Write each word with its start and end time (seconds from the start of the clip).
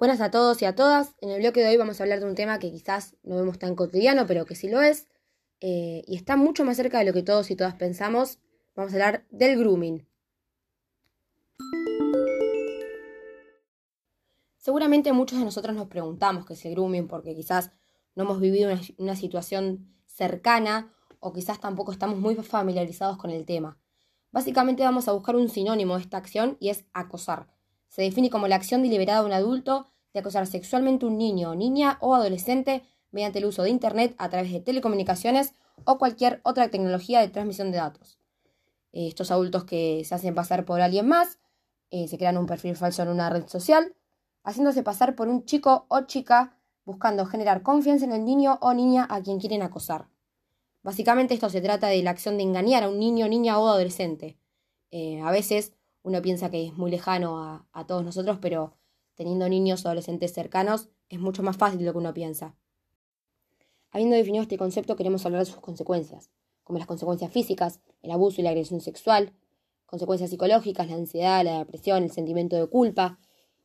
Buenas 0.00 0.22
a 0.22 0.30
todos 0.30 0.62
y 0.62 0.64
a 0.64 0.74
todas. 0.74 1.14
En 1.20 1.28
el 1.28 1.40
bloque 1.40 1.60
de 1.60 1.68
hoy 1.68 1.76
vamos 1.76 2.00
a 2.00 2.04
hablar 2.04 2.20
de 2.20 2.24
un 2.24 2.34
tema 2.34 2.58
que 2.58 2.72
quizás 2.72 3.16
no 3.22 3.36
vemos 3.36 3.58
tan 3.58 3.74
cotidiano, 3.74 4.26
pero 4.26 4.46
que 4.46 4.54
sí 4.54 4.66
lo 4.66 4.80
es, 4.80 5.08
eh, 5.60 6.04
y 6.06 6.16
está 6.16 6.36
mucho 6.36 6.64
más 6.64 6.78
cerca 6.78 7.00
de 7.00 7.04
lo 7.04 7.12
que 7.12 7.22
todos 7.22 7.50
y 7.50 7.54
todas 7.54 7.74
pensamos. 7.74 8.38
Vamos 8.74 8.94
a 8.94 8.96
hablar 8.96 9.26
del 9.28 9.58
grooming. 9.58 10.08
Seguramente 14.56 15.12
muchos 15.12 15.38
de 15.38 15.44
nosotros 15.44 15.76
nos 15.76 15.88
preguntamos 15.88 16.46
qué 16.46 16.54
es 16.54 16.64
el 16.64 16.72
grooming 16.72 17.06
porque 17.06 17.34
quizás 17.34 17.70
no 18.14 18.22
hemos 18.22 18.40
vivido 18.40 18.72
una, 18.72 18.80
una 18.96 19.16
situación 19.16 19.94
cercana 20.06 20.94
o 21.18 21.34
quizás 21.34 21.60
tampoco 21.60 21.92
estamos 21.92 22.18
muy 22.18 22.36
familiarizados 22.36 23.18
con 23.18 23.32
el 23.32 23.44
tema. 23.44 23.78
Básicamente 24.30 24.82
vamos 24.82 25.08
a 25.08 25.12
buscar 25.12 25.36
un 25.36 25.50
sinónimo 25.50 25.96
de 25.96 26.04
esta 26.04 26.16
acción 26.16 26.56
y 26.58 26.70
es 26.70 26.86
acosar 26.94 27.59
se 27.90 28.02
define 28.02 28.30
como 28.30 28.48
la 28.48 28.56
acción 28.56 28.82
deliberada 28.82 29.20
de 29.20 29.26
un 29.26 29.32
adulto 29.32 29.86
de 30.14 30.20
acosar 30.20 30.46
sexualmente 30.46 31.04
a 31.04 31.08
un 31.08 31.18
niño, 31.18 31.54
niña 31.54 31.98
o 32.00 32.14
adolescente 32.14 32.82
mediante 33.10 33.40
el 33.40 33.44
uso 33.44 33.62
de 33.62 33.70
Internet 33.70 34.14
a 34.16 34.30
través 34.30 34.52
de 34.52 34.60
telecomunicaciones 34.60 35.54
o 35.84 35.98
cualquier 35.98 36.40
otra 36.44 36.70
tecnología 36.70 37.20
de 37.20 37.28
transmisión 37.28 37.72
de 37.72 37.78
datos. 37.78 38.18
Estos 38.92 39.30
adultos 39.30 39.64
que 39.64 40.02
se 40.04 40.14
hacen 40.14 40.34
pasar 40.34 40.64
por 40.64 40.80
alguien 40.80 41.08
más, 41.08 41.38
eh, 41.90 42.06
se 42.08 42.16
crean 42.16 42.38
un 42.38 42.46
perfil 42.46 42.76
falso 42.76 43.02
en 43.02 43.08
una 43.08 43.28
red 43.28 43.46
social, 43.48 43.94
haciéndose 44.44 44.82
pasar 44.82 45.16
por 45.16 45.28
un 45.28 45.44
chico 45.44 45.86
o 45.88 46.02
chica, 46.02 46.56
buscando 46.84 47.26
generar 47.26 47.62
confianza 47.62 48.04
en 48.04 48.12
el 48.12 48.24
niño 48.24 48.58
o 48.62 48.72
niña 48.72 49.06
a 49.10 49.20
quien 49.20 49.38
quieren 49.40 49.62
acosar. 49.62 50.08
Básicamente 50.82 51.34
esto 51.34 51.50
se 51.50 51.60
trata 51.60 51.88
de 51.88 52.02
la 52.02 52.10
acción 52.10 52.36
de 52.36 52.44
engañar 52.44 52.84
a 52.84 52.88
un 52.88 52.98
niño, 52.98 53.28
niña 53.28 53.58
o 53.58 53.68
adolescente. 53.68 54.38
Eh, 54.90 55.20
a 55.20 55.30
veces 55.30 55.72
uno 56.02 56.22
piensa 56.22 56.50
que 56.50 56.66
es 56.66 56.74
muy 56.74 56.90
lejano 56.90 57.66
a, 57.72 57.86
todos 57.86 58.04
nosotros, 58.04 58.38
pero 58.40 58.74
teniendo 59.14 59.48
niños 59.48 59.84
o 59.84 59.88
adolescentes 59.88 60.32
cercanos 60.32 60.88
es 61.08 61.18
mucho 61.18 61.42
más 61.42 61.56
fácil 61.56 61.78
de 61.78 61.84
lo 61.84 61.92
que 61.92 61.98
uno 61.98 62.14
piensa. 62.14 62.56
Habiendo 63.90 64.16
definido 64.16 64.42
este 64.42 64.56
concepto, 64.56 64.96
queremos 64.96 65.26
hablar 65.26 65.40
de 65.40 65.50
sus 65.50 65.60
consecuencias, 65.60 66.30
como 66.62 66.78
las 66.78 66.86
consecuencias 66.86 67.32
físicas, 67.32 67.80
el 68.02 68.12
abuso 68.12 68.40
y 68.40 68.44
la 68.44 68.50
agresión 68.50 68.80
sexual, 68.80 69.32
consecuencias 69.86 70.30
psicológicas, 70.30 70.88
la 70.88 70.94
ansiedad, 70.94 71.44
la 71.44 71.58
depresión, 71.58 72.04
el 72.04 72.12
sentimiento 72.12 72.56
de 72.56 72.68
culpa, 72.68 73.18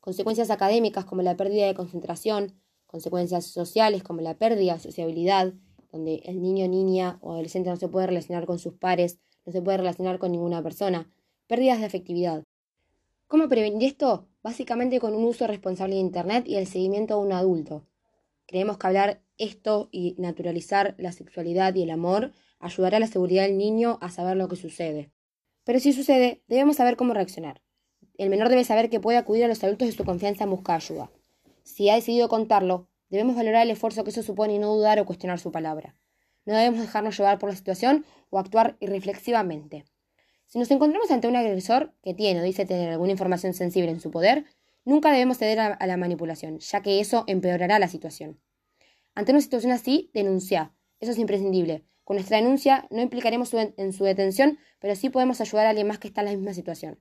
consecuencias 0.00 0.50
académicas 0.50 1.04
como 1.04 1.22
la 1.22 1.36
pérdida 1.36 1.66
de 1.66 1.74
concentración, 1.74 2.54
consecuencias 2.86 3.46
sociales 3.46 4.02
como 4.02 4.20
la 4.20 4.38
pérdida 4.38 4.74
de 4.74 4.80
sociabilidad, 4.80 5.54
donde 5.90 6.22
el 6.24 6.40
niño, 6.40 6.68
niña 6.68 7.18
o 7.20 7.32
adolescente 7.32 7.70
no 7.70 7.76
se 7.76 7.88
puede 7.88 8.06
relacionar 8.06 8.46
con 8.46 8.58
sus 8.58 8.74
pares, 8.74 9.18
no 9.44 9.52
se 9.52 9.60
puede 9.60 9.78
relacionar 9.78 10.18
con 10.18 10.32
ninguna 10.32 10.62
persona, 10.62 11.10
Pérdidas 11.52 11.80
de 11.80 11.86
efectividad. 11.86 12.44
¿Cómo 13.26 13.46
prevenir 13.46 13.86
esto? 13.86 14.26
Básicamente 14.42 15.00
con 15.00 15.14
un 15.14 15.24
uso 15.24 15.46
responsable 15.46 15.96
de 15.96 16.00
Internet 16.00 16.48
y 16.48 16.56
el 16.56 16.66
seguimiento 16.66 17.12
a 17.12 17.18
un 17.18 17.30
adulto. 17.30 17.86
Creemos 18.46 18.78
que 18.78 18.86
hablar 18.86 19.20
esto 19.36 19.90
y 19.92 20.14
naturalizar 20.16 20.94
la 20.96 21.12
sexualidad 21.12 21.74
y 21.74 21.82
el 21.82 21.90
amor 21.90 22.32
ayudará 22.58 22.96
a 22.96 23.00
la 23.00 23.06
seguridad 23.06 23.42
del 23.42 23.58
niño 23.58 23.98
a 24.00 24.08
saber 24.08 24.38
lo 24.38 24.48
que 24.48 24.56
sucede. 24.56 25.12
Pero 25.64 25.78
si 25.78 25.92
sucede, 25.92 26.42
debemos 26.48 26.76
saber 26.76 26.96
cómo 26.96 27.12
reaccionar. 27.12 27.60
El 28.16 28.30
menor 28.30 28.48
debe 28.48 28.64
saber 28.64 28.88
que 28.88 29.00
puede 29.00 29.18
acudir 29.18 29.44
a 29.44 29.48
los 29.48 29.62
adultos 29.62 29.88
de 29.88 29.94
su 29.94 30.06
confianza 30.06 30.44
en 30.44 30.50
buscar 30.52 30.76
ayuda. 30.76 31.10
Si 31.64 31.90
ha 31.90 31.96
decidido 31.96 32.30
contarlo, 32.30 32.88
debemos 33.10 33.36
valorar 33.36 33.64
el 33.64 33.72
esfuerzo 33.72 34.04
que 34.04 34.10
eso 34.10 34.22
supone 34.22 34.54
y 34.54 34.58
no 34.58 34.74
dudar 34.74 34.98
o 35.00 35.04
cuestionar 35.04 35.38
su 35.38 35.52
palabra. 35.52 35.98
No 36.46 36.54
debemos 36.54 36.80
dejarnos 36.80 37.18
llevar 37.18 37.38
por 37.38 37.50
la 37.50 37.56
situación 37.56 38.06
o 38.30 38.38
actuar 38.38 38.78
irreflexivamente. 38.80 39.84
Si 40.52 40.58
nos 40.58 40.70
encontramos 40.70 41.10
ante 41.10 41.28
un 41.28 41.36
agresor 41.36 41.94
que 42.02 42.12
tiene 42.12 42.40
o 42.40 42.42
dice 42.42 42.66
tener 42.66 42.90
alguna 42.90 43.12
información 43.12 43.54
sensible 43.54 43.90
en 43.90 44.00
su 44.00 44.10
poder, 44.10 44.44
nunca 44.84 45.10
debemos 45.10 45.38
ceder 45.38 45.58
a, 45.58 45.86
la 45.86 45.96
manipulación, 45.96 46.58
ya 46.58 46.82
que 46.82 47.00
eso 47.00 47.24
empeorará 47.26 47.78
la 47.78 47.88
situación. 47.88 48.38
Ante 49.14 49.32
una 49.32 49.40
situación 49.40 49.72
así, 49.72 50.10
denuncia. 50.12 50.74
Eso 51.00 51.12
es 51.12 51.18
imprescindible. 51.18 51.86
Con 52.04 52.16
nuestra 52.16 52.36
denuncia 52.36 52.86
no 52.90 53.00
implicaremos 53.00 53.54
en 53.54 53.92
su 53.94 54.04
detención, 54.04 54.58
pero 54.78 54.94
sí 54.94 55.08
podemos 55.08 55.40
ayudar 55.40 55.64
a 55.64 55.70
alguien 55.70 55.86
más 55.86 55.98
que 55.98 56.08
está 56.08 56.20
en 56.20 56.26
la 56.26 56.32
misma 56.32 56.52
situación. 56.52 57.00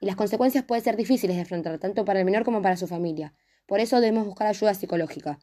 Y 0.00 0.06
las 0.06 0.16
consecuencias 0.16 0.64
pueden 0.64 0.82
ser 0.82 0.96
difíciles 0.96 1.36
de 1.36 1.42
afrontar, 1.42 1.78
tanto 1.80 2.06
para 2.06 2.20
el 2.20 2.24
menor 2.24 2.44
como 2.44 2.62
para 2.62 2.78
su 2.78 2.86
familia. 2.86 3.34
Por 3.66 3.80
eso 3.80 4.00
debemos 4.00 4.24
buscar 4.24 4.46
ayuda 4.46 4.72
psicológica. 4.72 5.38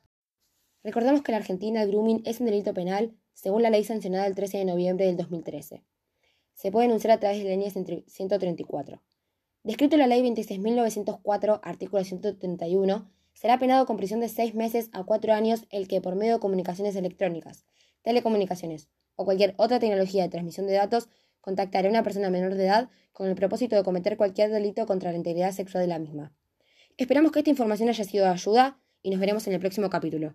Recordemos 0.84 1.22
que 1.22 1.34
en 1.34 1.38
Argentina 1.38 1.84
el 1.84 1.90
grooming 1.90 2.24
es 2.26 2.40
un 2.40 2.48
delito 2.48 2.74
penal 2.74 3.16
según 3.34 3.62
la 3.62 3.70
ley 3.70 3.84
sancionada 3.84 4.26
el 4.26 4.34
13 4.34 4.58
de 4.58 4.66
noviembre 4.66 5.06
del 5.06 5.18
2013 5.18 5.84
se 6.58 6.72
puede 6.72 6.88
denunciar 6.88 7.12
a 7.12 7.20
través 7.20 7.38
de 7.38 7.44
la 7.44 7.52
línea 7.52 7.70
134. 7.70 9.02
Descrito 9.64 9.96
en 9.96 10.00
la 10.00 10.08
Ley 10.08 10.24
26.904, 10.24 11.60
artículo 11.62 12.04
131, 12.04 13.12
será 13.34 13.60
penado 13.60 13.86
con 13.86 13.96
prisión 13.96 14.22
de 14.22 14.28
seis 14.28 14.56
meses 14.56 14.90
a 14.92 15.04
cuatro 15.04 15.34
años 15.34 15.66
el 15.70 15.88
que 15.88 16.02
por 16.02 16.16
medio 16.16 16.34
de 16.34 16.40
comunicaciones 16.40 16.96
electrónicas, 16.96 17.64
telecomunicaciones 18.02 18.90
o 19.16 19.26
cualquier 19.26 19.54
otra 19.58 19.78
tecnología 19.80 20.24
de 20.24 20.30
transmisión 20.30 20.66
de 20.66 20.74
datos 20.74 21.10
contactará 21.42 21.88
a 21.88 21.92
una 21.92 22.04
persona 22.04 22.32
menor 22.32 22.56
de 22.56 22.66
edad 22.66 22.90
con 23.14 23.28
el 23.28 23.36
propósito 23.36 23.76
de 23.76 23.84
cometer 23.84 24.18
cualquier 24.18 24.50
delito 24.50 24.88
contra 24.88 25.12
la 25.12 25.18
integridad 25.18 25.52
sexual 25.52 25.84
de 25.84 25.90
la 25.90 26.00
misma. 26.00 26.34
Esperamos 26.98 27.32
que 27.32 27.40
esta 27.40 27.52
información 27.52 27.90
haya 27.90 28.04
sido 28.04 28.26
de 28.26 28.32
ayuda 28.32 28.82
y 29.04 29.12
nos 29.12 29.20
veremos 29.20 29.46
en 29.46 29.54
el 29.54 29.60
próximo 29.60 29.92
capítulo. 29.92 30.34